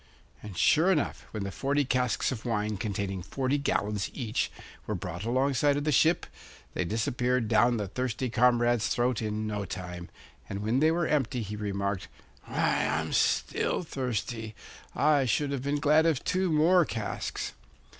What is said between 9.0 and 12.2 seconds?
in no time; and when they were empty he remarked: